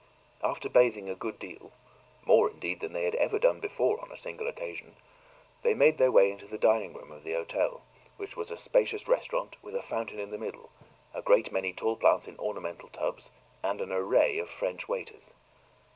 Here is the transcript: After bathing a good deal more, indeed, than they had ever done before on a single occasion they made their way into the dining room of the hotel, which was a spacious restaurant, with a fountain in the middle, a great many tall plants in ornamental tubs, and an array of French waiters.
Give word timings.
After 0.43 0.67
bathing 0.67 1.09
a 1.11 1.15
good 1.15 1.37
deal 1.37 1.73
more, 2.25 2.49
indeed, 2.49 2.79
than 2.79 2.91
they 2.91 3.03
had 3.03 3.13
ever 3.13 3.37
done 3.37 3.59
before 3.59 4.01
on 4.01 4.11
a 4.11 4.17
single 4.17 4.47
occasion 4.47 4.95
they 5.61 5.75
made 5.75 5.99
their 5.99 6.11
way 6.11 6.31
into 6.31 6.47
the 6.47 6.57
dining 6.57 6.95
room 6.95 7.11
of 7.11 7.21
the 7.21 7.33
hotel, 7.33 7.83
which 8.17 8.35
was 8.35 8.49
a 8.49 8.57
spacious 8.57 9.07
restaurant, 9.07 9.57
with 9.61 9.75
a 9.75 9.83
fountain 9.83 10.17
in 10.19 10.31
the 10.31 10.39
middle, 10.39 10.71
a 11.13 11.21
great 11.21 11.51
many 11.51 11.71
tall 11.71 11.95
plants 11.95 12.27
in 12.27 12.35
ornamental 12.39 12.89
tubs, 12.89 13.29
and 13.61 13.79
an 13.79 13.91
array 13.91 14.39
of 14.39 14.49
French 14.49 14.89
waiters. 14.89 15.33